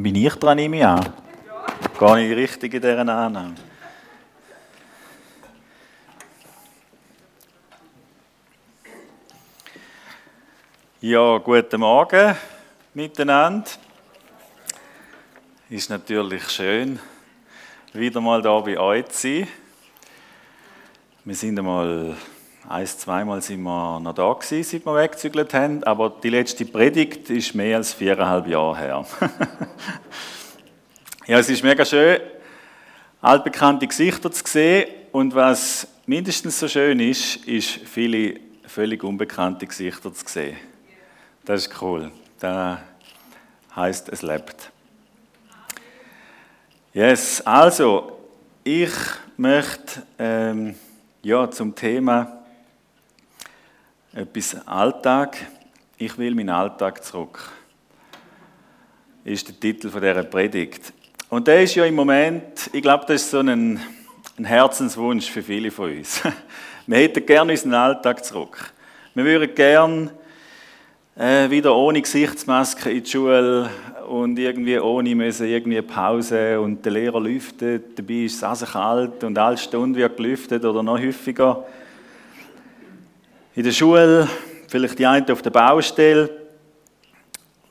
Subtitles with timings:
[0.00, 1.12] Bin ich dran, nehme ich an?
[1.98, 3.56] Gehe ich richtig in dieser Annahme?
[11.00, 12.36] Ja, guten Morgen
[12.94, 13.68] miteinander.
[15.68, 17.00] Ist natürlich schön,
[17.92, 19.48] wieder mal da bei euch zu sein.
[21.24, 22.16] Wir sind einmal
[22.70, 27.30] ein, zweimal sind wir noch da gewesen, seit wir weggezügelt haben, aber die letzte Predigt
[27.30, 29.06] ist mehr als viereinhalb Jahre her.
[31.26, 32.20] ja, es ist mega schön,
[33.22, 40.12] altbekannte Gesichter zu sehen und was mindestens so schön ist, ist viele völlig unbekannte Gesichter
[40.12, 40.58] zu sehen.
[41.46, 42.10] Das ist cool.
[42.38, 42.78] Das
[43.74, 44.70] heißt, es lebt.
[46.92, 48.18] Yes, also
[48.62, 48.92] ich
[49.38, 50.74] möchte ähm,
[51.22, 52.37] ja zum Thema
[54.18, 55.36] etwas Alltag.
[55.96, 57.52] Ich will meinen Alltag zurück.
[59.22, 60.92] Ist der Titel von dieser Predigt.
[61.28, 63.78] Und der ist ja im Moment, ich glaube, das ist so ein,
[64.36, 66.20] ein Herzenswunsch für viele von uns.
[66.88, 68.72] Wir hätten gerne unseren Alltag zurück.
[69.14, 70.10] Wir würden gerne
[71.16, 73.70] äh, wieder ohne Gesichtsmaske in die Schule
[74.08, 79.22] und irgendwie ohne müssen irgendwie Pause und der Lehrer lüftet, dabei ist es also kalt
[79.22, 81.64] und alle Stunden wird gelüftet oder noch häufiger
[83.58, 84.28] in der Schule,
[84.68, 86.30] vielleicht die eine auf der Baustelle,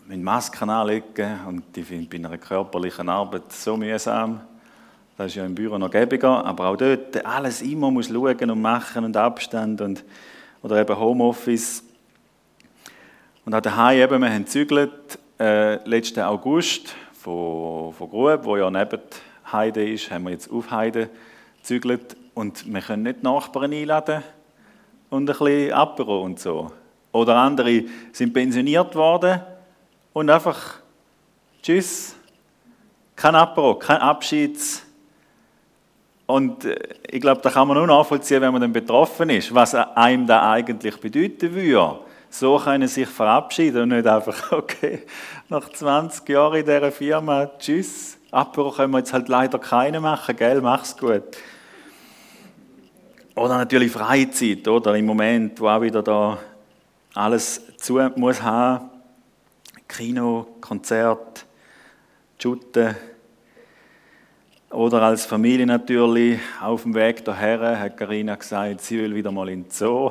[0.06, 4.42] mit Masken anlegen und ich finde bei einer körperlichen Arbeit so mühsam.
[5.18, 8.62] Das ist ja im Büro noch gäbiger, aber auch dort alles immer muss schauen und
[8.62, 10.04] machen und Abstand und
[10.62, 11.82] oder eben Homeoffice.
[13.46, 18.70] Und auch daheim eben, wir haben gezügelt, äh, letzten August von, von Grub, wo ja
[18.70, 19.00] neben
[19.54, 21.10] Heide ist, haben wir jetzt auf Heide
[21.60, 24.22] gezügelt und wir können nicht Nachbarn einladen
[25.10, 26.72] und ein bisschen Apero und so.
[27.12, 29.42] Oder andere sind pensioniert worden
[30.14, 30.76] und einfach
[31.62, 32.16] Tschüss,
[33.16, 34.84] kein Apero, kein Abschieds.
[36.26, 36.78] Und äh,
[37.10, 40.52] ich glaube, da kann man nur nachvollziehen, wenn man dann betroffen ist, was einem da
[40.52, 42.00] eigentlich bedeuten würde.
[42.30, 45.04] So können sich verabschieden und nicht einfach, okay,
[45.50, 50.36] nach 20 Jahren in dieser Firma, tschüss, Apero können wir jetzt halt leider keine machen,
[50.36, 51.24] gell, mach's gut.
[53.38, 54.96] Oder natürlich Freizeit, oder?
[54.96, 56.40] Im Moment, wo auch wieder da
[57.14, 58.90] alles zu muss haben.
[59.88, 61.46] Kino, Konzert,
[62.42, 62.96] Schutten.
[64.72, 69.50] Oder als Familie natürlich auf dem Weg daher hat Karina gesagt, sie will wieder mal
[69.50, 70.10] in den Zoo.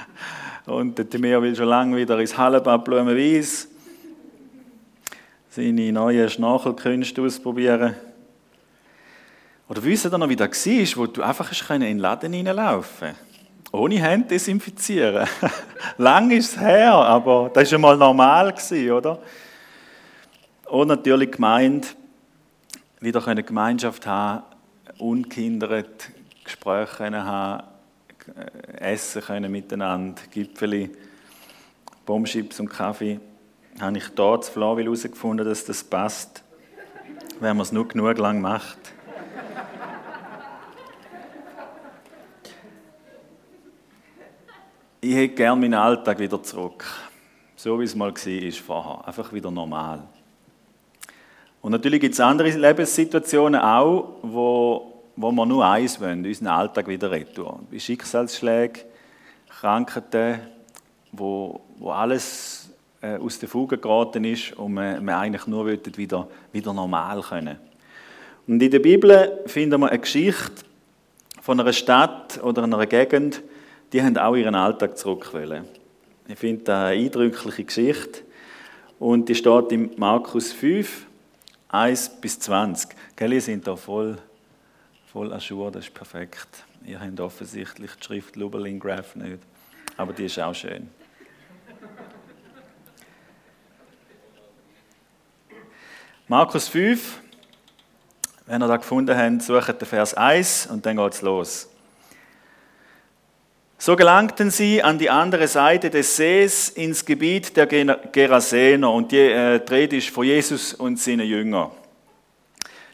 [0.64, 3.68] Und Timea will schon lange wieder ins Hallenbad Blumenwies
[5.50, 7.96] seine neuen Schnarchelkünste ausprobieren.
[9.68, 13.14] Oder wisst ihr noch, wie das war, wo du einfach in den Laden reinlaufen
[13.72, 15.28] Ohne Hände desinfizieren.
[15.98, 18.54] Lang ist es her, aber das war mal normal,
[18.92, 19.18] oder?
[20.66, 21.96] Und natürlich gemeint,
[23.00, 24.44] wieder eine Gemeinschaft haben,
[24.98, 26.10] unkindert
[26.44, 27.64] Gespräche haben,
[28.78, 30.90] essen können miteinander, Gipfeli,
[32.04, 33.20] Bombschips und Kaffee.
[33.80, 36.42] Habe ich dort zu Flawil herausgefunden, dass das passt,
[37.40, 38.78] wenn man es nur genug lang macht.
[45.26, 46.84] Hätte gerne meinen Alltag wieder zurück.
[47.56, 49.08] So wie es mal war vorher.
[49.08, 50.02] Einfach wieder normal.
[51.60, 56.86] Und natürlich gibt es andere Lebenssituationen auch, wo, wo wir nur eins wollen, unseren Alltag
[56.86, 57.44] wieder retten.
[57.70, 58.80] Wie Schicksalsschläge,
[59.48, 60.40] Krankheiten,
[61.10, 62.70] wo, wo alles
[63.00, 67.58] äh, aus der Fuge geraten ist und wir, wir eigentlich nur wieder, wieder normal können.
[68.46, 70.62] Und in der Bibel finden wir eine Geschichte
[71.42, 73.42] von einer Stadt oder einer Gegend,
[73.96, 75.64] die haben auch ihren Alltag zurückwollen.
[76.28, 78.24] Ich finde das eine eindrückliche Geschichte.
[78.98, 81.06] Und die steht in Markus 5,
[81.68, 82.90] 1 bis 20.
[83.16, 84.18] Gell, ihr sind da voll,
[85.10, 86.66] voll an Schuhe, das ist perfekt.
[86.84, 89.38] Ihr habt offensichtlich die Schrift Luberlin Graph nicht.
[89.96, 90.90] Aber die ist auch schön.
[96.28, 97.18] Markus 5,
[98.44, 101.70] wenn ihr da gefunden habt, sucht den Vers 1 und dann geht es los.
[103.86, 109.18] So gelangten sie an die andere Seite des Sees ins Gebiet der Gerasener und die
[109.18, 111.70] äh, ist von Jesus und seinen Jüngern.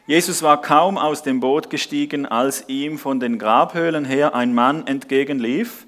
[0.05, 4.85] Jesus war kaum aus dem Boot gestiegen, als ihm von den Grabhöhlen her ein Mann
[4.85, 5.87] entgegenlief,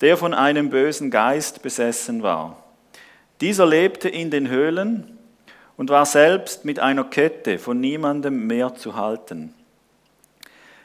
[0.00, 2.60] der von einem bösen Geist besessen war.
[3.40, 5.16] Dieser lebte in den Höhlen
[5.76, 9.54] und war selbst mit einer Kette von niemandem mehr zu halten.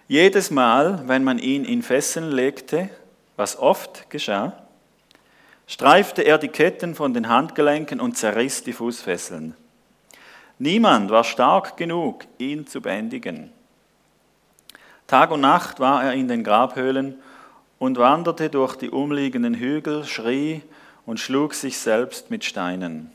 [0.07, 2.91] Jedes Mal, wenn man ihn in Fesseln legte,
[3.35, 4.53] was oft geschah,
[5.67, 9.55] streifte er die Ketten von den Handgelenken und zerriss die Fußfesseln.
[10.57, 13.51] Niemand war stark genug, ihn zu bändigen.
[15.07, 17.19] Tag und Nacht war er in den Grabhöhlen
[17.77, 20.63] und wanderte durch die umliegenden Hügel, schrie
[21.05, 23.11] und schlug sich selbst mit Steinen.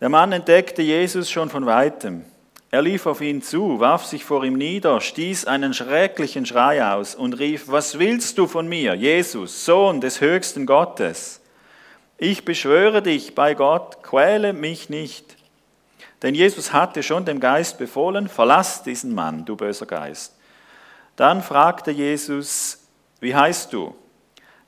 [0.00, 2.24] Der Mann entdeckte Jesus schon von weitem.
[2.70, 7.14] Er lief auf ihn zu, warf sich vor ihm nieder, stieß einen schrecklichen Schrei aus
[7.14, 11.40] und rief, was willst du von mir, Jesus, Sohn des höchsten Gottes?
[12.18, 15.36] Ich beschwöre dich bei Gott, quäle mich nicht.
[16.22, 20.34] Denn Jesus hatte schon dem Geist befohlen, verlass diesen Mann, du böser Geist.
[21.16, 22.86] Dann fragte Jesus,
[23.20, 23.94] wie heißt du?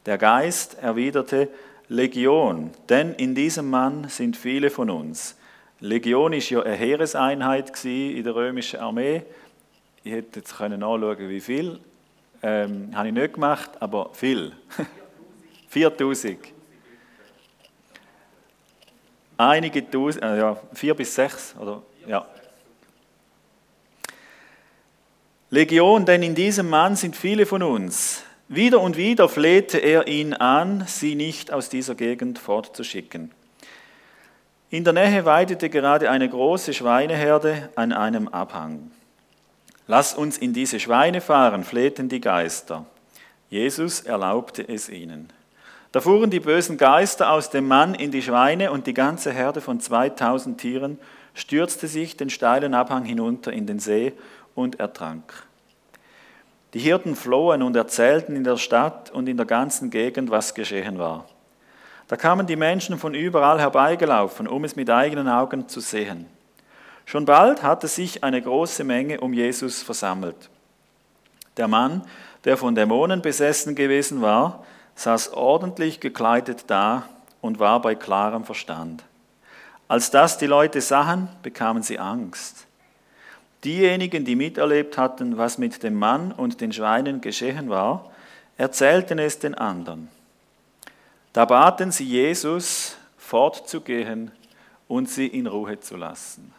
[0.07, 1.49] Der Geist erwiderte,
[1.89, 5.35] Legion, denn in diesem Mann sind viele von uns.
[5.81, 9.23] Legion ist ja eine Heereseinheit in der römischen Armee.
[10.05, 11.81] Ich hätte jetzt können wie viel.
[12.43, 14.53] Ähm, habe ich nicht gemacht, aber viel.
[15.69, 16.39] 4000.
[19.39, 21.83] Einige Tausend, äh, ja, vier bis sechs, oder?
[22.07, 22.27] Ja.
[25.49, 28.23] Legion, denn in diesem Mann sind viele von uns.
[28.49, 33.33] Wieder und wieder flehte er ihn an, sie nicht aus dieser Gegend fortzuschicken.
[34.73, 38.93] In der Nähe weidete gerade eine große Schweineherde an einem Abhang.
[39.89, 42.87] Lass uns in diese Schweine fahren, flehten die Geister.
[43.49, 45.33] Jesus erlaubte es ihnen.
[45.91, 49.61] Da fuhren die bösen Geister aus dem Mann in die Schweine und die ganze Herde
[49.61, 50.99] von 2000 Tieren
[51.35, 54.13] stürzte sich den steilen Abhang hinunter in den See
[54.55, 55.33] und ertrank.
[56.75, 61.01] Die Hirten flohen und erzählten in der Stadt und in der ganzen Gegend, was geschehen
[61.01, 61.27] war.
[62.11, 66.27] Da kamen die Menschen von überall herbeigelaufen, um es mit eigenen Augen zu sehen.
[67.05, 70.51] Schon bald hatte sich eine große Menge um Jesus versammelt.
[71.57, 72.03] Der Mann,
[72.43, 74.65] der von Dämonen besessen gewesen war,
[74.97, 77.05] saß ordentlich gekleidet da
[77.41, 79.05] und war bei klarem Verstand.
[79.87, 82.67] Als das die Leute sahen, bekamen sie Angst.
[83.63, 88.11] Diejenigen, die miterlebt hatten, was mit dem Mann und den Schweinen geschehen war,
[88.57, 90.09] erzählten es den anderen.
[91.33, 94.33] Da baten sie Jesus, fortzugehen
[94.89, 96.53] und sie in Ruhe zu lassen.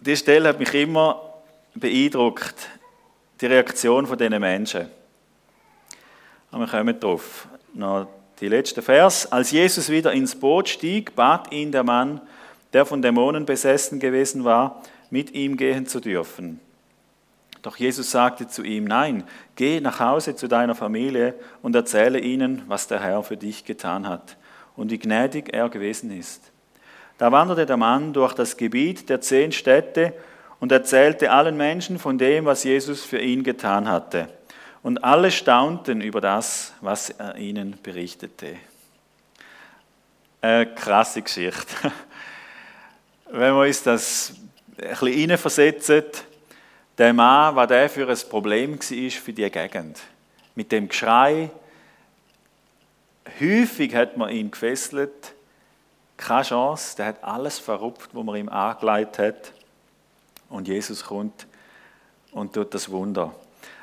[0.00, 1.32] Die Stelle hat mich immer
[1.74, 2.68] beeindruckt
[3.40, 4.88] die Reaktion von diesen Menschen.
[6.50, 7.48] Und wir kommen drauf.
[7.74, 8.08] Noch
[8.40, 9.30] die letzte Vers.
[9.30, 12.20] Als Jesus wieder ins Boot stieg, bat ihn der Mann,
[12.72, 16.60] der von Dämonen besessen gewesen war, mit ihm gehen zu dürfen.
[17.62, 19.22] Doch Jesus sagte zu ihm, nein,
[19.54, 24.08] geh nach Hause zu deiner Familie und erzähle ihnen, was der Herr für dich getan
[24.08, 24.36] hat
[24.74, 26.50] und wie gnädig er gewesen ist.
[27.18, 30.12] Da wanderte der Mann durch das Gebiet der zehn Städte
[30.58, 34.28] und erzählte allen Menschen von dem, was Jesus für ihn getan hatte.
[34.82, 38.56] Und alle staunten über das, was er ihnen berichtete.
[40.40, 41.92] Eine krasse Geschichte.
[43.30, 44.34] Wenn wir uns das
[44.76, 46.04] ein bisschen hineinversetzen,
[47.02, 49.98] der Mann, was der für ein Problem war für die Gegend.
[50.54, 51.50] Mit dem Geschrei.
[53.40, 55.34] Häufig hat man ihn gefesselt.
[56.16, 56.96] Keine Chance.
[56.96, 59.52] Der hat alles verrupft, was man ihm angelegt hat
[60.48, 61.48] und Jesus kommt
[62.30, 63.34] und tut das Wunder.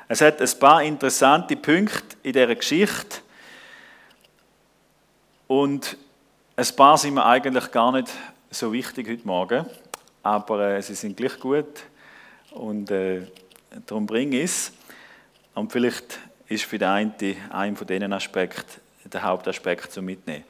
[0.08, 3.18] Es hat ein paar interessante Punkte in dieser Geschichte
[5.46, 5.98] und
[6.56, 8.08] ein paar sind mir eigentlich gar nicht
[8.50, 9.66] so wichtig heute Morgen,
[10.22, 11.82] aber äh, sie sind gleich gut
[12.50, 13.22] und äh,
[13.86, 14.72] darum bringe ich es.
[15.54, 17.14] Und vielleicht ist für den einen
[17.50, 20.44] ein von diesen Aspekten der Hauptaspekt zum Mitnehmen.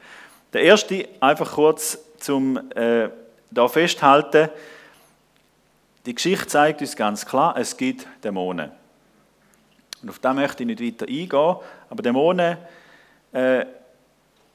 [0.53, 3.09] Der erste, einfach kurz zum äh,
[3.49, 4.49] da festhalten,
[6.05, 8.71] die Geschichte zeigt uns ganz klar, es gibt Dämonen.
[10.01, 11.55] Und auf das möchte ich nicht weiter eingehen,
[11.89, 12.57] aber Dämonen
[13.31, 13.65] äh,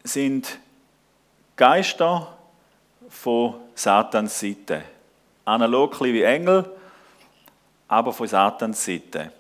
[0.03, 0.59] sind
[1.55, 2.37] Geister
[3.09, 4.83] von Satans Seite.
[5.45, 6.69] Analog wie Engel,
[7.89, 9.33] aber von Satans Seite.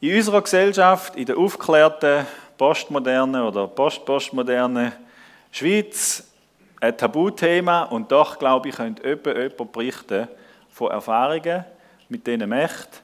[0.00, 2.26] In unserer Gesellschaft, in der aufgeklärten,
[2.58, 4.92] postmodernen oder postpostmodernen
[5.50, 6.24] Schweiz,
[6.80, 10.28] ein Tabuthema und doch, glaube ich, könnte jemand berichten,
[10.70, 11.64] von Erfahrungen
[12.10, 12.98] mit diesen Mächten,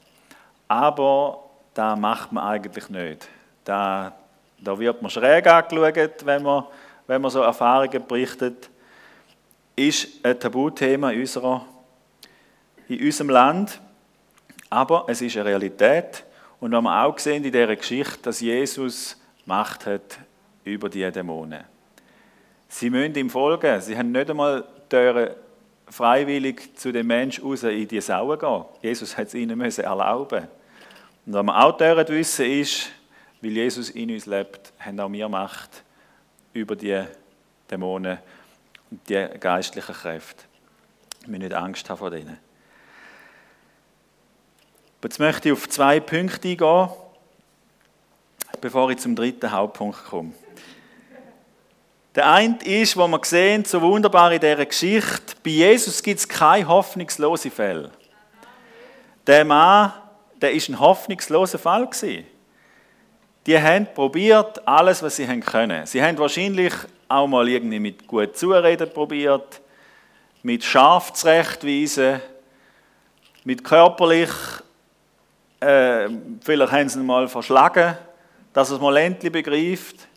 [0.67, 1.43] aber
[1.73, 3.27] da macht man eigentlich nicht.
[3.63, 4.13] Da,
[4.59, 6.65] da wird man schräg angeschaut, wenn man,
[7.07, 8.69] wenn man so Erfahrungen berichtet.
[9.75, 11.65] Ist ein Tabuthema in, unserer,
[12.87, 13.81] in unserem Land,
[14.73, 16.25] aber es ist eine Realität.
[16.59, 20.17] Und wir haben auch gesehen in dieser Geschichte, dass Jesus Macht hat
[20.63, 21.63] über die Dämonen.
[22.69, 23.79] Sie müssen ihm folgen.
[23.81, 24.65] Sie haben nicht einmal
[25.87, 28.65] freiwillig zu dem Menschen raus in die Sauen gehen.
[28.81, 30.47] Jesus hat es ihnen müssen erlauben.
[31.25, 32.89] Und was wir auch wissen ist,
[33.41, 35.83] weil Jesus in uns lebt, haben auch wir Macht
[36.53, 37.03] über die
[37.69, 38.17] Dämonen
[38.89, 40.45] und die geistlichen Kräfte.
[41.21, 42.52] Wir müssen nicht Angst haben vor denen.
[45.03, 46.89] Jetzt möchte ich auf zwei Punkte eingehen,
[48.61, 50.31] bevor ich zum dritten Hauptpunkt komme.
[52.15, 56.27] Der eine ist, wo wir sehen, so wunderbar in dieser Geschichte, bei Jesus gibt es
[56.27, 57.91] keine hoffnungslose Fälle.
[59.27, 59.91] Der Mann,
[60.41, 62.25] der ist ein hoffnungsloser Fall gewesen.
[63.45, 65.85] Die haben probiert, alles, was sie haben können.
[65.85, 66.73] Sie haben wahrscheinlich
[67.09, 69.59] auch mal irgendwie mit gut Zureden probiert,
[70.43, 72.21] mit scharf zurechtweisen,
[73.43, 74.29] mit körperlich
[75.67, 76.09] äh,
[76.43, 77.97] vielleicht haben sie ihn mal verschlagen,
[78.53, 80.07] dass er es mal endlich begreift.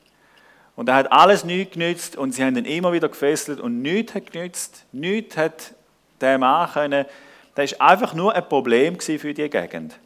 [0.76, 4.15] Und er hat alles nichts genützt und sie haben ihn immer wieder gefesselt und nichts
[4.15, 4.85] hat genützt.
[4.93, 5.75] Nichts hat
[6.21, 7.07] der Mann können.
[7.55, 9.99] Das war einfach nur ein Problem für die Gegend.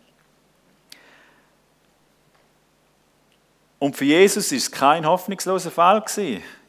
[3.80, 6.04] Und für Jesus ist es kein hoffnungsloser Fall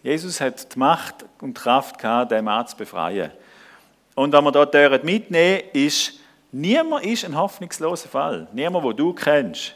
[0.02, 3.32] Jesus hat die Macht und die Kraft gehabt, den Mann zu befreien.
[4.16, 6.21] Und was wir dort mitnehmen, ist,
[6.52, 8.48] Niemand ist ein hoffnungsloser Fall.
[8.52, 9.76] Niemand, wo du kennst,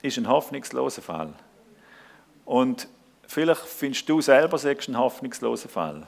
[0.00, 1.32] ist ein hoffnungsloser Fall.
[2.44, 2.88] Und
[3.26, 6.06] vielleicht findest du selber selbst ein hoffnungsloser Fall.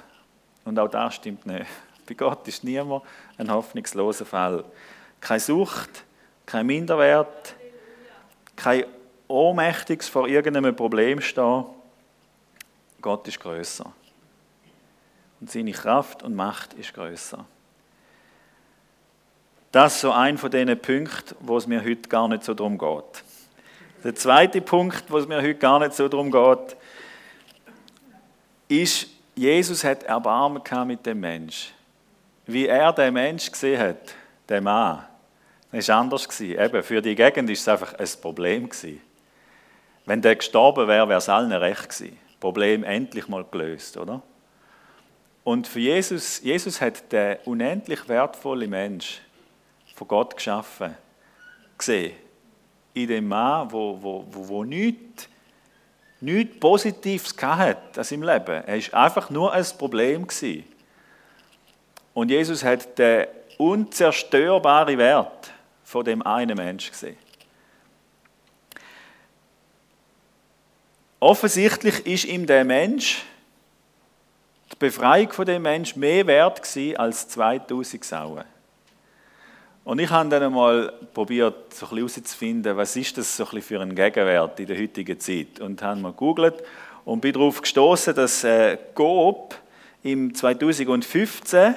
[0.65, 1.67] Und auch das stimmt nicht.
[2.07, 3.03] Bei Gott ist niemand
[3.39, 4.65] ein hoffnungsloser Fall.
[5.21, 6.05] Keine Sucht,
[6.47, 7.57] kein Minderwert,
[8.55, 8.85] kein
[9.27, 11.65] Ohnmächtiges vor irgendeinem Problem stehen.
[13.01, 13.91] Gott ist größer.
[15.41, 17.45] Und seine Kraft und Macht ist größer.
[19.75, 22.79] Das ist so ein von diesen Punkten, wo es mir heute gar nicht so darum
[22.79, 23.25] geht.
[24.05, 26.77] Der zweite Punkt, wo es mir heute gar nicht so darum geht,
[28.69, 31.73] ist, Jesus hat Erbarmen mit dem Mensch.
[32.47, 34.15] Wie er den Mensch gesehen hat,
[34.49, 35.07] den Mann,
[35.73, 36.41] das war anders.
[36.41, 38.71] Eben, für die Gegend war es einfach ein Problem.
[40.07, 42.17] Wenn der gestorben wäre, wäre es allen recht gewesen.
[42.39, 44.23] Problem endlich mal gelöst, oder?
[45.43, 49.21] Und für Jesus, Jesus hat den unendlich wertvollen Mensch
[49.95, 50.97] von Gott geschaffen
[51.79, 52.17] gesehen.
[52.93, 55.29] In dem Mann, wo, wo, wo, wo nichts,
[56.21, 58.65] nichts Positives hatte an seinem Leben.
[58.65, 60.27] Er war einfach nur ein Problem.
[60.27, 60.65] Gewesen.
[62.13, 63.27] Und Jesus hat den
[63.59, 67.17] unzerstörbaren Wert von dem einen Menschen gesehen.
[71.21, 73.23] Offensichtlich ist ihm der Mensch,
[74.73, 78.45] die Befreiung von dem Mensch mehr wert gewesen als 2000 Sauen.
[79.85, 83.81] Und ich habe dann einmal probiert, so ein herauszufinden, was ist das so ein für
[83.81, 85.61] ein Gegenwert in der heutigen Zeit.
[85.61, 86.63] Und habe mal gegoogelt
[87.05, 88.79] und bin darauf gestoßen, dass äh,
[90.03, 91.75] im 2015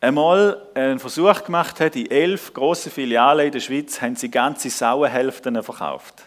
[0.00, 4.70] einmal einen Versuch gemacht hat, in elf grossen Filialen in der Schweiz haben sie ganze
[4.70, 6.24] Sauenhälften verkauft.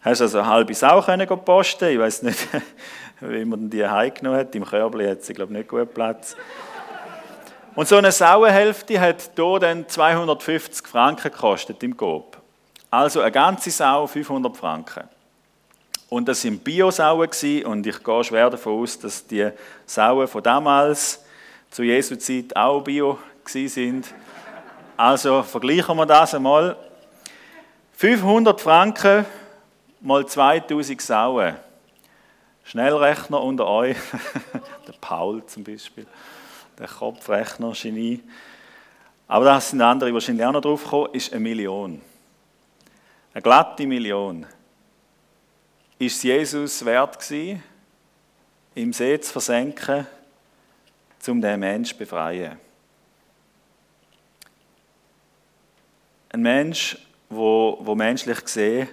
[0.00, 2.48] Hast also eine halbe Sau können posten Ich weiß nicht,
[3.20, 4.54] wie man die heimgenommen hat.
[4.56, 6.36] Im Körbli hat sie, glaube ich, nicht gut Platz.
[7.74, 12.36] Und so eine Sauenhälfte hat hier dann 250 Franken gekostet im Coop.
[12.90, 15.08] Also eine ganze Sau 500 Franken.
[16.10, 17.30] Und das waren Bio-Sauen
[17.64, 19.48] und ich gehe schwer davon aus, dass die
[19.86, 21.24] Sauen von damals
[21.70, 24.12] zu Jesu Zeit auch Bio sind.
[24.98, 26.76] Also vergleichen wir das einmal.
[27.94, 29.24] 500 Franken
[30.02, 31.56] mal 2000 Sauen.
[32.64, 33.96] Schnellrechner unter euch,
[34.86, 36.06] der Paul zum Beispiel
[36.82, 38.20] der Kopfrechner, Genie.
[39.28, 42.02] Aber da sind andere wahrscheinlich auch noch drauf gekommen, ist eine Million.
[43.32, 44.44] Eine glatte Million.
[45.98, 47.62] Ist es Jesus wert gewesen,
[48.74, 50.06] im See zu versenken,
[51.28, 52.58] um den Mensch zu befreien?
[56.30, 56.98] Ein Mensch,
[57.28, 58.88] wo, wo menschlich gesehen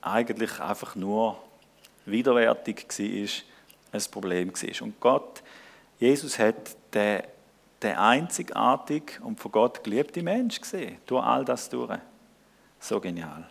[0.00, 1.42] eigentlich einfach nur
[2.06, 3.28] widerwärtig war,
[3.92, 4.82] ein Problem war.
[4.82, 5.42] Und Gott,
[5.98, 7.22] Jesus hat den,
[7.82, 11.98] den einzigartig und von Gott geliebte Mensch gesehen, durch all das durch.
[12.78, 13.48] So genial.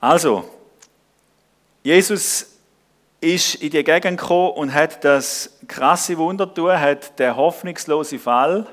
[0.00, 0.48] Also,
[1.82, 2.58] Jesus
[3.20, 8.66] ist in die Gegend gekommen und hat das krasse Wunder getan, hat den hoffnungslosen Fall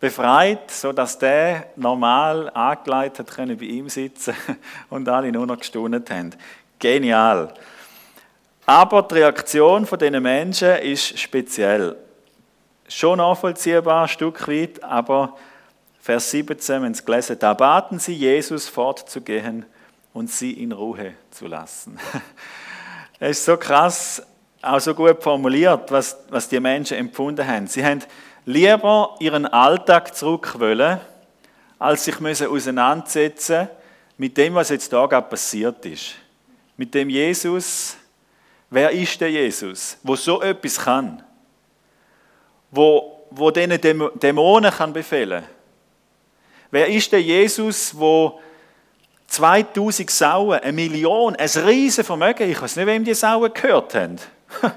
[0.00, 4.34] befreit, sodass der normal angeleitet hat bei ihm sitzen
[4.90, 6.30] und alle nur noch gestaunt haben.
[6.78, 7.54] Genial.
[8.66, 11.96] Aber die Reaktion von diesen Menschen ist speziell.
[12.88, 15.36] Schon nachvollziehbar, ein Stück weit, aber
[16.00, 19.64] Vers 17, wenn Sie gelesen da baten sie Jesus fortzugehen
[20.12, 21.98] und sie in Ruhe zu lassen.
[23.20, 24.22] Es ist so krass,
[24.60, 27.66] auch so gut formuliert, was, was die Menschen empfunden haben.
[27.68, 28.02] Sie haben
[28.44, 31.00] lieber ihren Alltag zurück wollen,
[31.78, 33.68] als sich müssen auseinandersetzen
[34.18, 36.16] mit dem, was jetzt da gerade passiert ist.
[36.76, 37.96] mit dem Jesus,
[38.74, 41.22] wer ist der Jesus, wo so etwas kann,
[42.72, 43.78] wo, wo diesen
[44.18, 45.44] Dämonen kann befehlen?
[46.72, 48.40] Wer ist der Jesus, wo
[49.28, 54.18] 2000 Sauen, eine Million, ein riesen Vermögen, ich weiß nicht, wem die Sauen gehört haben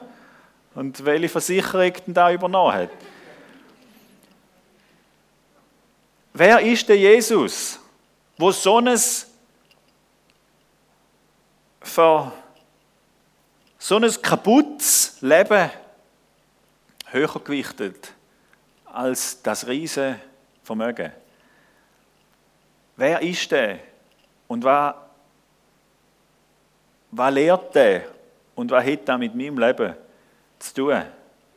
[0.75, 2.89] und welche Versicherung denn da übernommen hat.
[6.34, 7.80] Wer ist der Jesus,
[8.38, 8.96] wo so ein
[11.82, 12.32] für
[13.80, 15.70] so ein kaputtes Leben
[17.12, 18.14] höher gewichtet
[18.86, 20.20] als das riesige
[20.64, 21.12] Vermögen?
[22.96, 23.80] Wer ist der?
[24.48, 24.96] Und was,
[27.12, 28.04] was lehrt der?
[28.56, 29.94] Und was hat er mit meinem Leben
[30.58, 31.04] zu tun?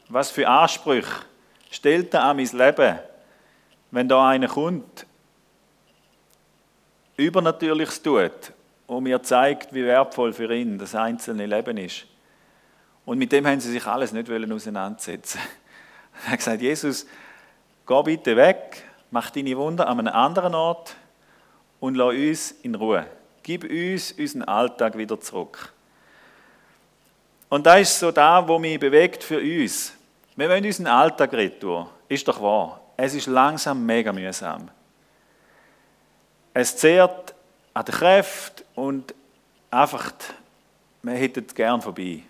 [0.08, 1.24] Was für Ansprüche
[1.70, 2.98] stellt er an mein Leben,
[3.90, 5.06] wenn da einer kommt,
[7.16, 8.52] Übernatürliches tut
[8.86, 12.06] und mir zeigt, wie wertvoll für ihn das einzelne Leben ist.
[13.10, 15.40] Und mit dem haben sie sich alles nicht auseinandersetzen.
[16.26, 17.06] Er hat gesagt, Jesus,
[17.84, 20.94] geh bitte weg, mach deine Wunder an einem anderen Ort
[21.80, 23.04] und lass uns in Ruhe.
[23.42, 25.72] Gib uns unseren Alltag wieder zurück.
[27.48, 29.92] Und da ist so da, wo mich bewegt für uns.
[30.36, 31.86] Wir wollen unseren Alltag retten.
[32.06, 32.80] Ist doch wahr.
[32.96, 34.70] Es ist langsam mega mühsam.
[36.54, 37.34] Es zehrt
[37.74, 39.16] an der Kräfte und
[39.68, 40.12] einfach,
[41.02, 42.22] wir hätten es gern vorbei.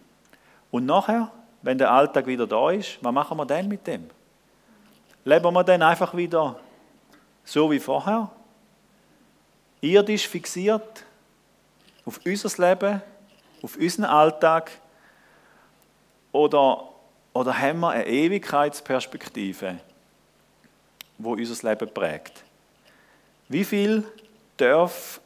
[0.70, 1.30] Und nachher,
[1.62, 4.08] wenn der Alltag wieder da ist, was machen wir dann mit dem?
[5.24, 6.58] Leben wir dann einfach wieder
[7.44, 8.30] so wie vorher?
[9.80, 11.04] irdisch fixiert
[12.04, 13.02] auf unser Leben,
[13.62, 14.70] auf unseren Alltag?
[16.32, 16.88] Oder,
[17.32, 19.78] oder haben wir eine Ewigkeitsperspektive,
[21.18, 22.44] wo unser Leben prägt?
[23.48, 24.06] Wie viel
[24.56, 25.20] darf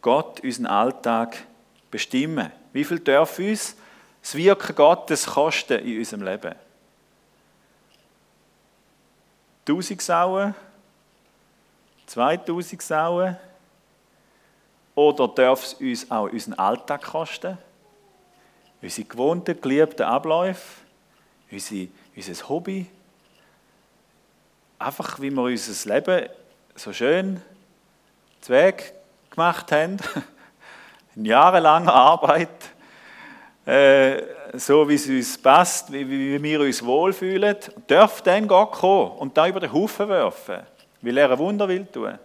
[0.00, 1.36] Gott unseren Alltag
[1.90, 2.50] bestimmen?
[2.72, 3.76] Wie viel darf uns
[4.22, 6.54] das Wirken Gottes kosten in unserem Leben?
[9.64, 10.54] Tausend Sauen
[12.10, 13.36] 2000 Sauen?
[14.96, 17.56] Oder darf es uns auch unseren Alltag kosten?
[18.82, 20.80] Unsere gewohnten, geliebten Abläufe?
[21.52, 22.86] Unsere, unser Hobby?
[24.80, 26.28] Einfach, wie wir unser Leben
[26.74, 27.40] so schön
[28.40, 28.92] zu Weg
[29.30, 29.98] gemacht haben.
[31.20, 32.48] In jahrelanger Arbeit.
[33.66, 34.22] Äh,
[34.54, 37.56] so wie es uns passt, wie, wie wir uns wohlfühlen,
[37.86, 40.60] darf dann Gott kommen und da über den Haufen werfen
[41.02, 42.18] weil er ein Wunder will tun,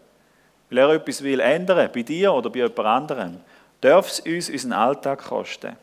[0.70, 3.40] weil er etwas will ändern, bei dir oder bei jemand anderem,
[3.82, 5.76] darf es uns unseren Alltag kosten.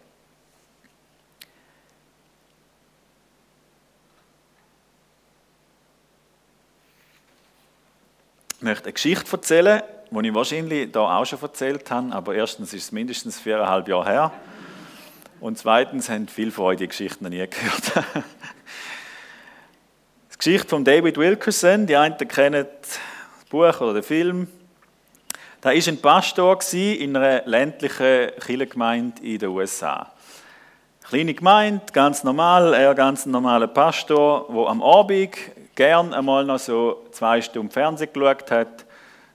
[8.57, 12.75] Ich möchte eine Geschichte erzählen, die ich wahrscheinlich hier auch schon erzählt habe, aber erstens
[12.75, 14.33] ist es mindestens viereinhalb Jahre her
[15.40, 18.05] und zweitens haben viele von euch die Geschichte noch nie gehört.
[20.38, 22.98] Geschichte von David Wilkerson, die einen kennen das
[23.48, 24.48] Buch oder den Film.
[25.61, 30.12] Da war ein Pastor in einer ländlichen Kirchengemeinde in den USA.
[31.05, 35.37] Kleine Gemeinde, ganz normal, er ganz normaler Pastor, der am Abend
[35.77, 38.85] gern einmal noch so zwei Stunden Fernsehen geschaut hat,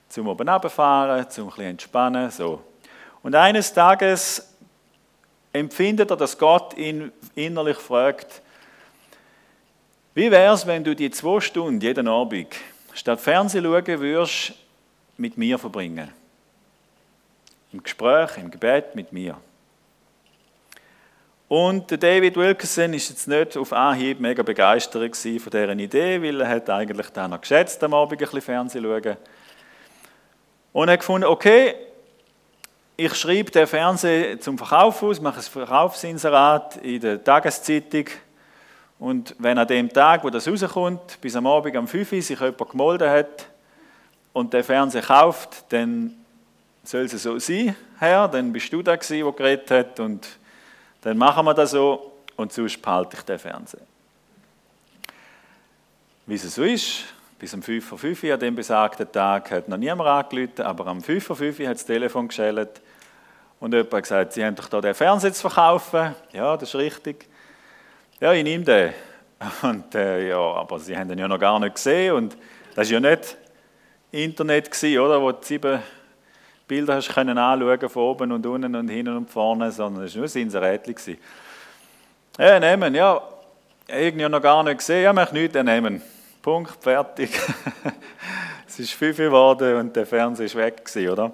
[0.08, 2.62] zum oben runterfahren, zum ein entspannen, so.
[3.22, 4.54] Und eines Tages
[5.52, 8.42] empfindet er, dass Gott ihn innerlich fragt,
[10.14, 12.48] wie wäre es, wenn du die zwei Stunden jeden Abend
[12.92, 14.52] statt Fernsehen schauen würdest,
[15.16, 16.12] mit mir verbringen?
[17.72, 19.36] Im Gespräch, im Gebet mit mir.
[21.48, 26.48] Und David Wilkerson ist jetzt nicht auf Anhieb mega begeistert von dieser Idee, weil er
[26.48, 29.16] hat eigentlich dann noch geschätzt, am Abend ein bisschen Fernsehen schauen.
[30.78, 31.74] Und er hat gefunden, okay,
[32.96, 38.04] ich schreibe den Fernsehen zum Verkauf aus, mache ein Verkaufsinserat in der Tageszeitung
[39.00, 42.38] und wenn an dem Tag, wo das rauskommt, bis am Abend um 5 Uhr sich
[42.38, 43.48] jemand gemolden hat
[44.32, 46.14] und der Fernseher kauft, dann
[46.84, 50.28] soll es so sein, Herr, dann bist du da gewesen, der geredet hat und
[51.00, 53.82] dann machen wir das so und sonst behalte ich den Fernseher.
[56.24, 57.02] Wie es so ist,
[57.38, 60.86] bis um 5 vor 5 Uhr an dem besagten Tag hat noch niemand angerufen, aber
[60.88, 62.80] am 5 vor 5 Uhr hat das Telefon geschellt
[63.60, 66.14] und jemand hat gesagt, Sie haben doch da den Fernseher zu verkaufen.
[66.32, 67.26] Ja, das ist richtig.
[68.20, 68.92] Ja, ich nehme den.
[69.62, 72.36] Und äh, ja, aber sie haben den ja noch gar nicht gesehen und
[72.74, 73.36] das war ja nicht
[74.10, 75.80] Internet gewesen, oder, wo du sieben
[76.66, 80.22] Bilder hast können anschauen von oben und unten und hinten und vorne, sondern es war
[80.22, 81.18] nur ein Inserätchen.
[82.36, 83.22] Ja, nehmen, ja,
[83.86, 86.02] irgendwie noch gar nicht gesehen, ja, möchte nichts nehmen.
[86.42, 87.30] Punkt, fertig.
[88.66, 91.32] es ist fünf geworden und der Fernseher ist weg gewesen, oder?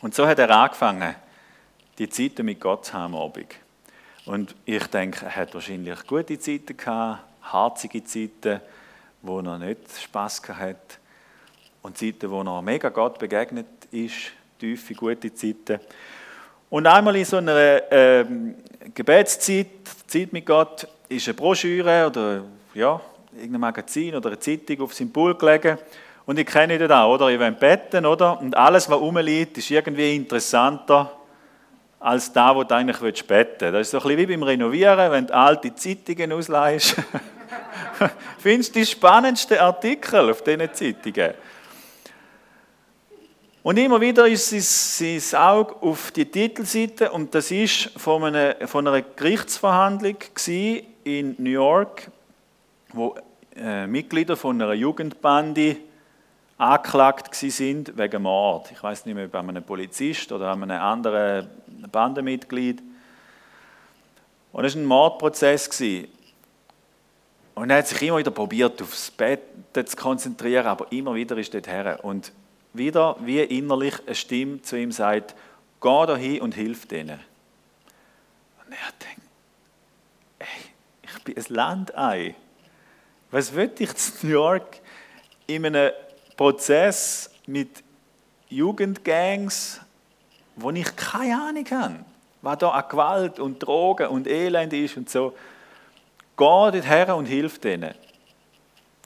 [0.00, 1.14] Und so hat er angefangen,
[1.98, 3.54] die Zeiten mit Gott zu haben Abend.
[4.26, 8.60] Und ich denke, er hat wahrscheinlich gute Zeiten gehabt, harzige Zeiten,
[9.22, 10.98] wo er nicht Spass hat
[11.82, 15.80] und Zeiten, wo er mega Gott begegnet ist, tiefe, gute Zeiten.
[16.70, 18.56] Und einmal in so einer ähm,
[18.94, 19.66] Gebetszeit,
[20.06, 23.00] Zeit mit Gott, ist eine Broschüre oder ja,
[23.36, 25.78] irgendein Magazin oder eine Zeitung auf seinem Pool gelegen.
[26.26, 27.28] Und ich kenne das auch, oder?
[27.28, 28.40] Ich will betten, oder?
[28.40, 31.12] Und alles, was rumliegt, ist irgendwie interessanter
[32.00, 33.74] als da, wo du eigentlich betten willst.
[33.74, 36.96] Das ist so ein bisschen wie beim Renovieren, wenn du alte Zeitungen ausleihst.
[38.38, 41.34] Findest du die spannendsten Artikel auf diesen Zeitungen?
[43.62, 44.48] Und immer wieder ist
[44.98, 50.16] sein Auge auf die Titelseite und das einer, von einer Gerichtsverhandlung
[51.04, 52.10] in New York,
[52.92, 53.16] wo
[53.56, 55.76] äh, Mitglieder von einer Jugendbande
[56.58, 58.70] angeklagt sind wegen Mord.
[58.72, 61.48] Ich weiß nicht mehr, bei einem Polizist oder einem anderen
[61.90, 62.82] Bandenmitglied.
[64.52, 65.68] Und es war ein Mordprozess.
[67.54, 69.40] Und er hat sich immer wieder probiert, aufs Bett
[69.72, 72.00] zu konzentrieren, aber immer wieder ist dort her.
[72.02, 72.32] Und
[72.72, 75.34] wieder, wie innerlich eine Stimme zu ihm sagt,
[75.80, 77.20] geh da hin und hilf denen.
[78.64, 79.26] Und er denkt,
[80.38, 80.46] ey,
[81.02, 82.34] ich bin ein Landei.
[83.30, 84.80] Was will ich in New York
[85.46, 85.92] in einem
[86.36, 87.82] Prozess mit
[88.48, 89.80] Jugendgangs,
[90.56, 91.94] wo ich keine Ahnung habe,
[92.40, 95.34] was da an Gewalt und Drogen und Elend ist und so.
[96.36, 97.94] Geh dort her und hilf denen.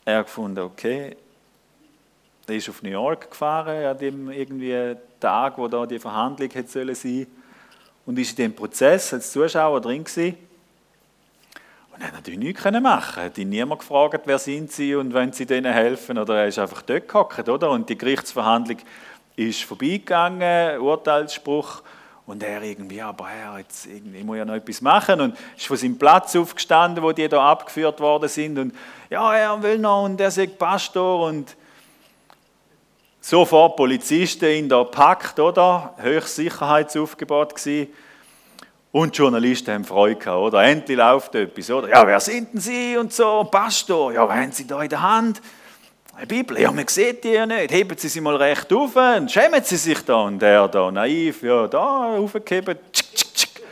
[0.04, 1.16] Er hat gefunden, okay,
[2.46, 6.68] er ist auf New York gefahren an dem irgendwie Tag, wo da die Verhandlung hätte
[6.68, 7.26] sollen sein
[8.04, 10.36] und ist in dem Prozess als Zuschauer drin gewesen.
[11.94, 15.12] Und er hat natürlich nichts machen Er hat ihn niemand gefragt, wer sind sie und
[15.12, 16.18] wenn sie denen helfen.
[16.18, 17.70] Oder er ist einfach dort gehockt, oder?
[17.70, 18.78] Und die Gerichtsverhandlung
[19.36, 21.82] ist vorbeigegangen, Urteilsspruch.
[22.24, 25.20] Und er irgendwie, aber Herr, jetzt irgendwie muss ja noch etwas machen.
[25.20, 28.58] Und ist von seinem Platz aufgestanden, wo die da abgeführt worden sind.
[28.58, 28.74] Und
[29.10, 31.26] ja, er will noch und er sagt Pastor.
[31.26, 31.56] Und
[33.20, 35.94] sofort Polizisten ihn da packt, oder?
[35.98, 37.88] Höchstes Sicherheitsaufgebot gewesen.
[38.92, 40.62] Und Journalisten haben Freude gehabt, oder?
[40.62, 41.88] Endlich läuft etwas, oder?
[41.88, 43.42] Ja, wer sind denn Sie und so?
[43.50, 45.40] Pastor, ja, was haben Sie da in der Hand?
[46.14, 47.72] Eine Bibel, ja, man sieht die ja nicht.
[47.72, 50.16] Heben Sie sie mal recht auf und schämen Sie sich da.
[50.16, 53.62] Und der da, naiv, ja, da aufgehoben, tschick, tschick, tschick.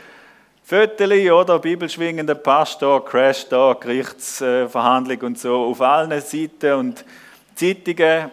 [0.63, 1.59] Föteli, oder?
[1.59, 7.05] Bibelschwingender Pastor, Crash da, Gerichtsverhandlung und so, auf allen Seiten und
[7.53, 8.31] Zeitungen.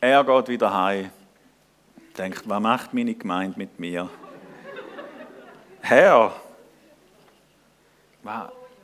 [0.00, 1.10] Er geht wieder heim.
[2.16, 4.08] Denkt, was macht meine Gemeinde mit mir?
[5.90, 6.32] Herr,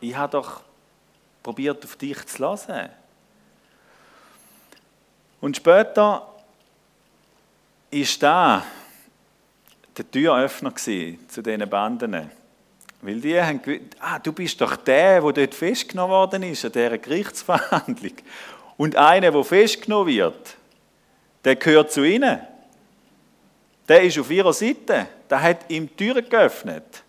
[0.01, 0.61] ich habe doch
[1.41, 2.89] probiert, auf dich zu hören.
[5.41, 6.27] Und später
[7.93, 8.67] ist da
[9.97, 12.29] der Türöffner zu diesen Banden.
[13.03, 16.73] Weil die haben gewusst, ah, du bist doch der, der dort festgenommen worden ist, an
[16.73, 18.17] dieser Gerichtsverhandlung.
[18.77, 20.57] Und einer, der festgenommen wird,
[21.45, 22.41] der gehört zu ihnen.
[23.89, 25.07] Der ist auf ihrer Seite.
[25.31, 27.05] Der hat ihm Türen geöffnet.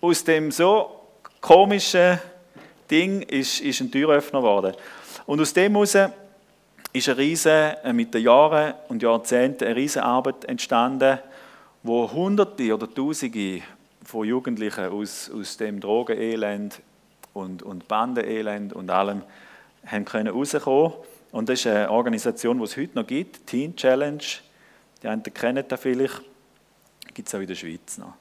[0.00, 1.08] Aus dem so
[1.40, 2.18] komischen
[2.90, 4.74] Ding ist, ist ein Türöffner geworden.
[5.26, 5.96] Und aus dem heraus
[6.92, 11.18] ist eine riese, äh, mit den Jahren und Jahrzehnten eine riesige Arbeit entstanden,
[11.82, 13.62] wo Hunderte oder Tausende
[14.04, 16.80] von Jugendlichen aus, aus dem Drogenelend
[17.32, 19.22] und, und Bandenelend und allem
[19.84, 20.92] haben können rauskommen.
[21.32, 24.22] Und das ist eine Organisation, die es heute noch gibt, Teen Challenge.
[25.02, 26.22] Die einen kennen das vielleicht,
[27.14, 28.14] gibt es auch in der Schweiz noch.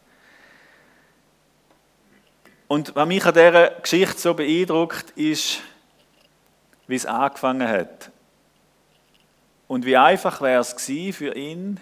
[2.67, 5.61] Und was mich an dieser Geschichte so beeindruckt, ist,
[6.87, 8.11] wie es angefangen hat.
[9.67, 10.73] Und wie einfach wäre es
[11.15, 11.79] für ihn,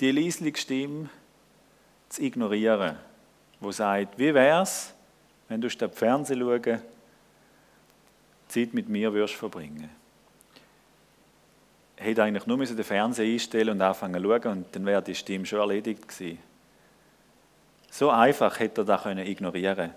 [0.00, 1.08] die leisliche Stimme
[2.08, 2.96] zu ignorieren,
[3.60, 4.92] wo sagt, wie wäre es,
[5.48, 6.82] wenn du statt Fernsehen schauen,
[8.48, 9.90] Zeit mit mir würdest verbringen.
[12.04, 15.46] Hätte eigentlich nur den Fernseher einstellen und anfangen zu schauen und dann wäre die Stimme
[15.46, 16.38] schon erledigt gewesen.
[17.90, 19.94] So einfach hätte er das ignorieren können.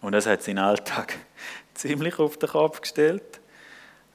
[0.00, 1.16] Und das hat seinen Alltag
[1.74, 3.40] ziemlich auf den Kopf gestellt,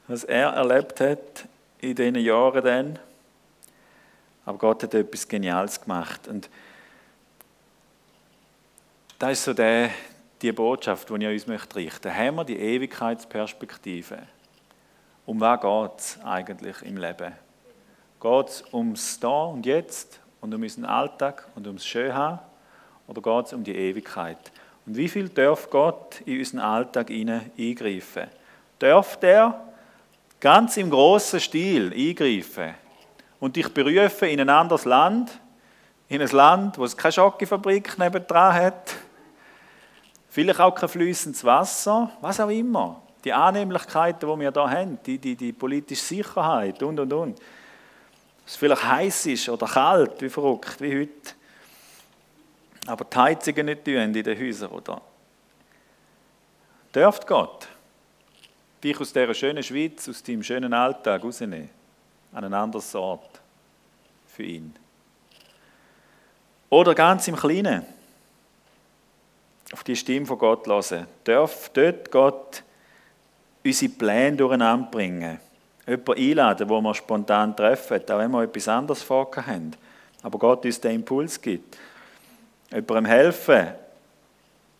[0.08, 1.46] was er erlebt hat
[1.78, 2.98] in diesen Jahren dann.
[4.44, 6.28] Aber Gott hat etwas Geniales gemacht.
[6.28, 6.50] Und
[9.18, 9.90] das ist so der,
[10.42, 12.14] die Botschaft, die ich an uns richten möchte.
[12.14, 14.18] Haben wir die Ewigkeitsperspektive?
[15.26, 17.32] Um was geht es eigentlich im Leben?
[18.20, 22.40] Geht es ums Da und Jetzt und um unseren Alltag und ums Schönhaben?
[23.06, 24.52] Oder geht es um die Ewigkeit?
[24.86, 28.26] Und wie viel darf Gott in unseren Alltag eingreifen?
[28.78, 29.60] Darf der
[30.40, 32.74] ganz im großen Stil eingreifen
[33.38, 35.38] und dich berufen in ein anderes Land,
[36.08, 38.94] in ein Land, wo es keine Schokofabrik nebendran hat,
[40.28, 43.02] vielleicht auch kein fließendes Wasser, was auch immer.
[43.24, 47.38] Die Annehmlichkeiten, die wir hier haben, die, die, die politische Sicherheit und, und, und.
[47.38, 51.34] Dass es vielleicht heiß ist oder kalt, wie verrückt, wie heute.
[52.86, 55.00] Aber die Heizungen nicht tun in den Häusern, oder?
[56.94, 57.68] Dürft Gott
[58.82, 61.68] dich aus dieser schönen Schweiz, aus deinem schönen Alltag rausnehmen,
[62.32, 63.40] an einen anderen Ort
[64.26, 64.74] für ihn.
[66.70, 67.84] Oder ganz im Kleinen
[69.72, 71.06] auf die Stimme von Gott hören.
[71.24, 72.62] Darf dort Gott
[73.64, 75.40] unsere Pläne durcheinander bringen.
[75.86, 79.72] Jemanden einladen, wo wir spontan treffen, auch wenn wir etwas anderes vorgehabt haben.
[80.22, 81.76] Aber Gott uns den Impuls gibt.
[82.70, 83.68] Jemandem helfen,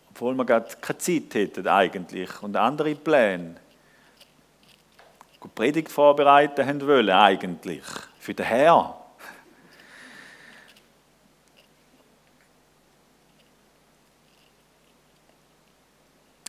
[0.09, 3.55] obwohl wir gerade keine Zeit hätten eigentlich und andere Pläne.
[5.55, 7.83] Predigt vorbereiten haben wollen eigentlich,
[8.19, 8.95] für den Herr.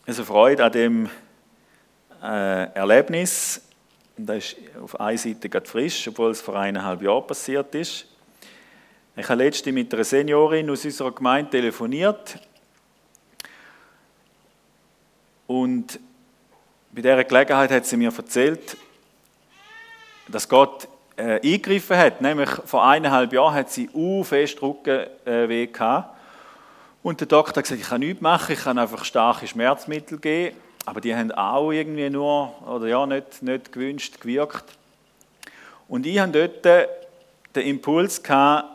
[0.07, 1.11] Also Freude an dem
[2.23, 3.63] äh, Erlebnis.
[4.17, 8.07] Das ist auf einer Seite gerade frisch, obwohl es vor eineinhalb Jahren passiert ist.
[9.17, 12.39] Ich habe letztens mit einer Seniorin aus unserer Gemeinde telefoniert
[15.47, 16.01] und
[16.93, 18.77] bei dieser Gelegenheit hat sie mir erzählt,
[20.29, 22.21] dass Gott äh, eingegriffen hat.
[22.21, 26.19] Nämlich vor eineinhalb Jahren hat sie u fest Rückenweh gehabt.
[27.03, 30.57] Und der Doktor hat gesagt, ich kann nichts machen, ich kann einfach starke Schmerzmittel geben.
[30.85, 34.65] Aber die haben auch irgendwie nur, oder ja, nicht, nicht gewünscht gewirkt.
[35.89, 36.89] Und ich hatte dort
[37.55, 38.69] den Impuls gehabt,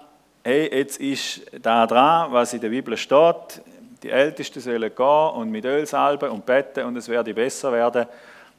[0.44, 3.62] hey, jetzt ist da dran, was in der Bibel steht.
[4.04, 8.06] Die Ältesten sollen gehen und mit Öl salben und beten und es werde besser werden.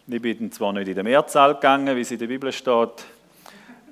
[0.07, 3.05] Ich bin zwar nicht in den Mehrzahl gegangen, wie es in der Bibel steht,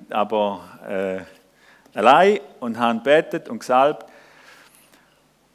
[0.09, 4.05] aber äh, allein und haben betet und gesalbt.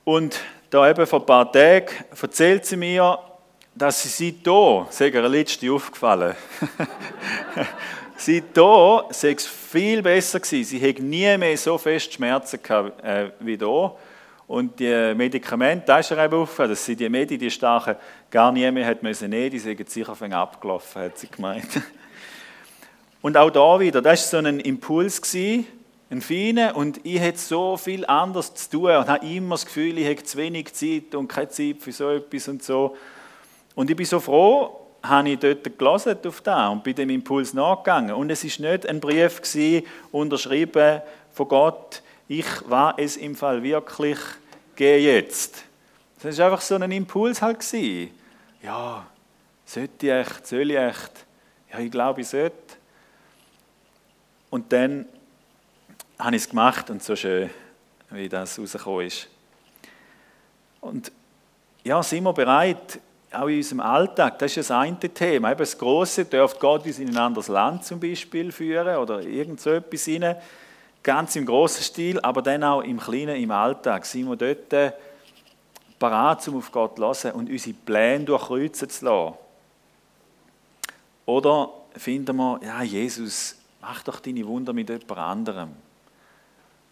[0.05, 1.87] Und da eben vor ein paar Tagen
[2.21, 3.19] erzählt sie mir,
[3.75, 6.35] dass sie seitdem, sage ihr letzte aufgefallen,
[8.17, 10.65] seitdem sei es viel besser gewesen.
[10.65, 13.95] Sie hätte nie mehr so fest Schmerzen gehabt äh, wie da.
[14.47, 17.97] Und die Medikamente, da ist ihr eben aufgefallen, dass sie die Medi, die starken,
[18.31, 21.69] gar nie mehr hat müssen nehmen, die sind sicher von abgelaufen, hat sie gemeint.
[23.23, 25.23] Und auch da wieder, das war so ein Impuls,
[26.11, 29.97] ein feiner, und ich hatte so viel anderes zu tun und habe immer das Gefühl,
[29.97, 32.97] ich habe zu wenig Zeit und keine Zeit für so etwas und so.
[33.75, 37.55] Und ich bin so froh, habe ich dort gelesen auf da und bin dem Impuls
[37.55, 38.15] nachgegangen.
[38.15, 43.63] Und es ist nicht ein Brief gewesen, unterschrieben von Gott, ich war es im Fall
[43.63, 44.19] wirklich,
[44.77, 45.65] geh jetzt.
[46.23, 48.13] Das war einfach so ein Impuls halt gewesen.
[48.63, 49.07] Ja,
[49.65, 51.27] sollte ich echt, soll ich echt?
[51.73, 52.77] Ja, ich glaube, ich sollte.
[54.51, 55.07] Und dann
[56.19, 57.51] habe ich es gemacht und so schön,
[58.11, 59.29] wie das rausgekommen ist.
[60.81, 61.11] Und
[61.83, 63.01] ja, sind wir bereit,
[63.35, 65.51] auch in unserem Alltag, das ist das eine Thema.
[65.51, 69.61] Eben das Große dürfte Gott uns in ein anderes Land zum Beispiel führen oder irgend
[69.61, 70.37] so etwas rein.
[71.03, 74.07] Ganz im großen Stil, aber dann auch im Kleinen, im Alltag.
[74.07, 74.93] Sind wir dort äh,
[75.99, 79.35] parat, um auf Gott zu hören und unsere Pläne durchkreuzen zu lassen?
[81.27, 85.71] Oder finden wir, ja, Jesus, mach doch deine Wunder mit jemand anderem.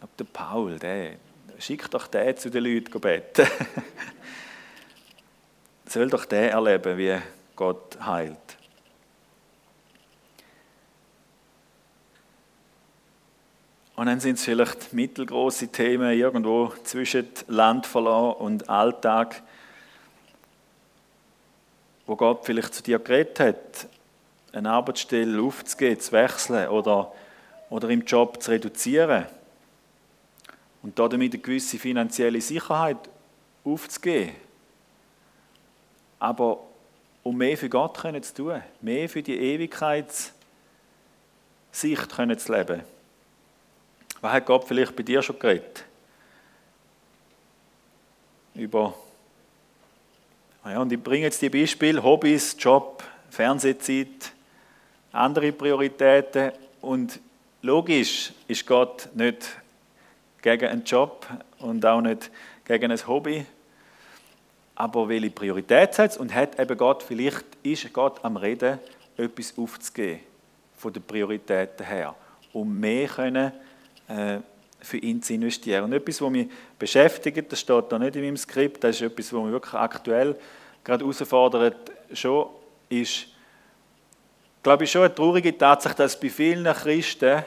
[0.01, 1.13] Ich der Paul, der,
[1.59, 3.47] schick doch den zu den Leuten beten.
[5.91, 7.17] soll doch der erleben, wie
[7.55, 8.37] Gott heilt.
[13.95, 19.43] Und dann sind es vielleicht mittelgroße Themen irgendwo zwischen Land und Alltag,
[22.07, 23.87] wo Gott vielleicht zu dir geredet hat,
[24.53, 27.11] eine Arbeitsstelle aufzugeben, zu wechseln oder,
[27.69, 29.25] oder im Job zu reduzieren.
[30.81, 32.97] Und damit eine gewisse finanzielle Sicherheit
[33.63, 34.35] aufzugeben
[36.21, 36.59] aber
[37.23, 40.31] um mehr für Gott zu tun, mehr für die Ewigkeitssicht
[41.71, 42.83] zu leben.
[44.21, 45.83] Was hat Gott vielleicht bei dir schon geredet?
[48.53, 48.93] Über,
[50.63, 54.31] ja, und ich bringe jetzt die Beispiele, Hobbys, Job, Fernsehzeit,
[55.11, 57.19] andere Prioritäten und
[57.63, 59.57] logisch ist Gott nicht
[60.43, 61.25] gegen einen Job
[61.57, 62.29] und auch nicht
[62.63, 63.43] gegen ein Hobby,
[64.75, 68.79] aber welche Priorität setzt und hat eben Gott, vielleicht ist Gott am Reden,
[69.17, 70.21] etwas aufzugeben
[70.75, 72.15] von den Prioritäten her,
[72.53, 73.51] um mehr können,
[74.07, 74.39] äh,
[74.79, 75.83] für ihn zu investieren.
[75.83, 76.47] Und etwas, was mich
[76.79, 80.35] beschäftigt, das steht da nicht in meinem Skript, das ist etwas, was mich wirklich aktuell
[80.83, 82.47] gerade herausfordert, schon
[82.89, 83.27] ist,
[84.63, 87.43] glaube ich, schon eine traurige Tatsache, dass bei vielen Christen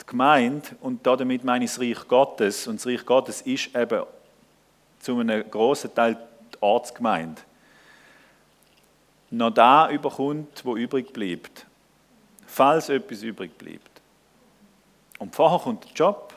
[0.00, 4.02] die Gemeinde, und damit meine ich das Reich Gottes, und das Reich Gottes ist eben
[4.98, 6.16] zu einem grossen Teil
[6.62, 7.42] Ortsgemeinde,
[9.30, 11.66] noch da überkommt, wo übrig bleibt,
[12.46, 14.00] falls etwas übrig bleibt.
[15.18, 16.34] Und vorher kommt der Job,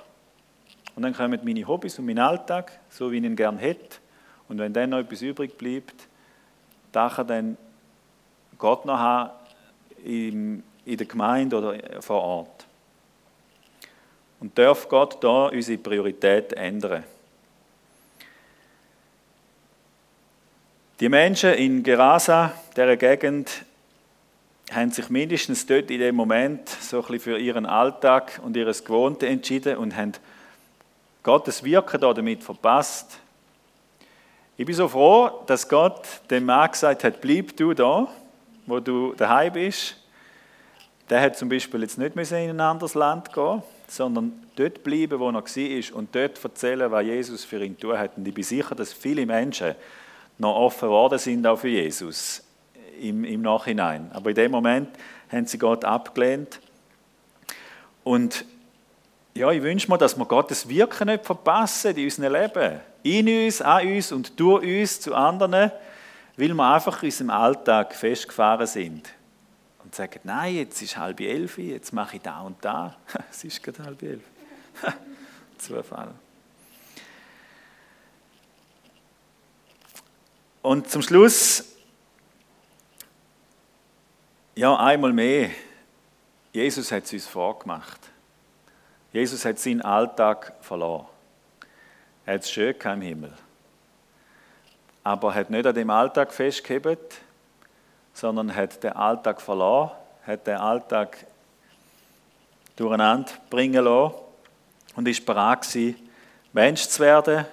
[0.95, 3.97] und dann kommen meine Hobbys und mein Alltag, so wie ich ihn gerne hätte.
[4.47, 6.07] Und wenn dann noch etwas übrig bleibt,
[6.91, 7.57] da kann dann
[8.57, 9.31] Gott noch haben
[10.03, 12.65] in der Gemeinde oder vor Ort.
[14.39, 17.03] Und darf Gott da unsere Priorität ändern.
[21.01, 23.65] Die Menschen in Gerasa, dieser Gegend,
[24.71, 29.27] haben sich mindestens dort in dem Moment so ein für ihren Alltag und ihres Gewohnte
[29.27, 30.13] entschieden und haben
[31.21, 33.19] Gottes Wirken da damit verpasst.
[34.55, 38.07] Ich bin so froh, dass Gott dem Mann gesagt hat, bleib du da,
[38.65, 39.97] wo du daheim bist.
[41.09, 45.27] Der hat zum Beispiel jetzt nicht in ein anderes Land gehen, sondern dort bleiben, wo
[45.27, 48.15] er war und dort erzählen, was Jesus für ihn tun hat.
[48.15, 49.75] Und ich bin sicher, dass viele Menschen
[50.37, 52.43] noch offen geworden sind auch für Jesus
[52.99, 54.11] im, im Nachhinein.
[54.13, 54.89] Aber in dem Moment
[55.31, 56.59] haben sie Gott abgelehnt.
[58.03, 58.45] Und
[59.33, 62.79] ja, ich wünsche mir, dass wir Gottes Wirken nicht verpassen in unserem Leben.
[63.03, 65.71] In uns, an uns und durch uns zu anderen,
[66.37, 69.13] weil wir einfach in unserem Alltag festgefahren sind.
[69.83, 72.95] Und sagen, nein, jetzt ist halb elf, jetzt mache ich da und da.
[73.29, 74.23] es ist gerade halb elf.
[75.57, 76.13] Zufall.
[80.65, 81.63] Und zum Schluss,
[84.55, 85.51] ja, einmal mehr,
[86.51, 87.99] Jesus hat es uns vorgemacht.
[89.13, 91.05] Jesus hat seinen Alltag verloren.
[92.25, 93.33] Er hat es schön im Himmel.
[95.03, 97.13] Aber er hat nicht an dem Alltag festgehebt,
[98.15, 99.91] sondern hat den Alltag verloren,
[100.25, 101.27] hat den Alltag
[102.75, 104.15] durcheinander bringen lassen
[104.95, 106.09] und ist bereit gewesen,
[106.53, 107.45] Mensch zu werden,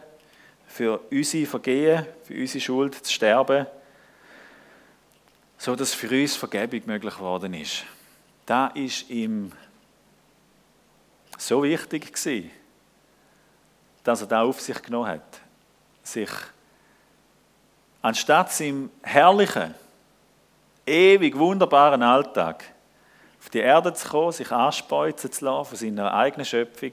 [0.72, 3.66] für unsere Vergehen, für unsere Schuld zu sterben,
[5.58, 7.84] so dass für uns Vergebung möglich geworden ist.
[8.46, 9.52] Da ist ihm
[11.36, 12.50] so wichtig gewesen,
[14.02, 15.40] dass er da auf sich genommen hat,
[16.02, 16.30] sich
[18.00, 19.74] anstatt seinem herrlichen,
[20.86, 22.64] ewig wunderbaren Alltag
[23.38, 26.92] auf die Erde zu kommen, sich anspeuzen zu lassen von seiner eigenen Schöpfung,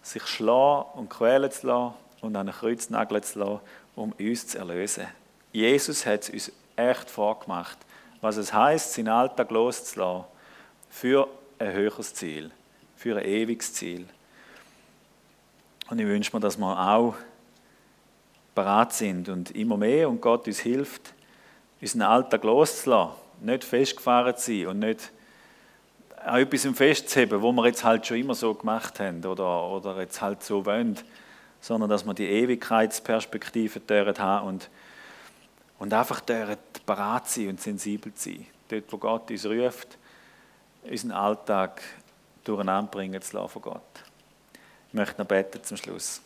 [0.00, 3.60] sich schlagen und quälen zu lassen, und an ein Kreuz nageln zu lassen,
[3.94, 5.06] um uns zu erlösen.
[5.52, 7.78] Jesus hat es uns echt vorgemacht,
[8.20, 10.24] was es heißt, seinen Alltag loszulassen
[10.90, 12.50] für ein höheres Ziel,
[12.96, 14.06] für ein ewiges Ziel.
[15.88, 17.14] Und ich wünsche mir, dass wir auch
[18.54, 21.14] bereit sind und immer mehr und Gott uns hilft,
[21.80, 25.12] unseren Alltag loszulassen, nicht festgefahren zu sein und nicht
[26.26, 30.20] auch etwas festzuheben, wo wir jetzt halt schon immer so gemacht haben oder, oder jetzt
[30.20, 30.98] halt so wollen
[31.66, 33.80] sondern dass wir die Ewigkeitsperspektive
[34.18, 34.70] haben und,
[35.80, 38.46] und einfach bereit sein und sensibel sein.
[38.68, 39.98] Dort, wo Gott uns ruft,
[40.88, 41.82] unseren Alltag
[42.44, 43.82] durcheinander bringen zu lassen von Gott.
[44.88, 46.20] Ich möchte noch beten zum Schluss.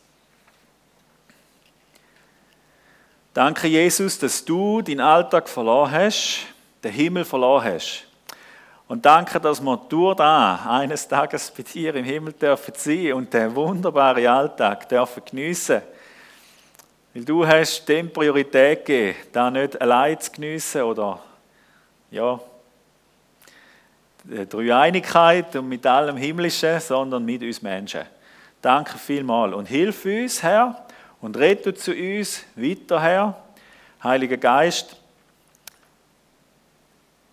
[3.33, 6.45] Danke, Jesus, dass du deinen Alltag verloren hast,
[6.83, 8.10] den Himmel verloren hast
[8.91, 13.33] und danke, dass wir durch da eines Tages bei dir im Himmel dürfen sein und
[13.33, 15.81] den wunderbaren Alltag dürfen geniessen.
[17.13, 21.21] Weil du hast dem Priorität gegeben, da nicht allein zu geniessen oder
[22.11, 22.37] ja,
[24.25, 28.01] die Dreieinigkeit und mit allem Himmlischen, sondern mit uns Menschen.
[28.61, 30.85] Danke vielmals und hilf uns, Herr,
[31.21, 33.41] und rette zu uns weiter, Herr,
[34.03, 34.97] Heiliger Geist,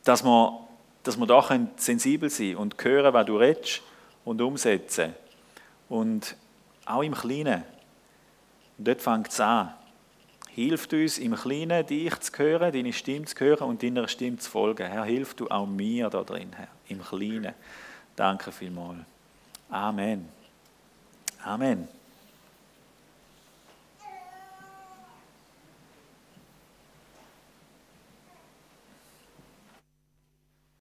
[0.04, 0.67] dass wir
[1.02, 1.42] dass wir da
[1.76, 3.82] sensibel sein und hören, was du redest
[4.24, 5.14] und umsetzen.
[5.88, 6.36] Und
[6.84, 7.62] auch im Kleinen.
[8.76, 9.72] Und dort fängt es an.
[10.48, 14.50] Hilft uns im Kleinen, dich zu hören, deine Stimme zu hören und deiner Stimme zu
[14.50, 14.86] folgen.
[14.86, 17.54] Herr, hilf du auch mir da drin, Herr, im Kleinen.
[18.16, 18.98] Danke vielmals.
[19.70, 20.28] Amen.
[21.44, 21.97] Amen.